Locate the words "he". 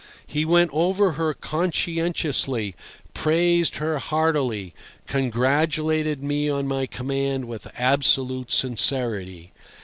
0.25-0.45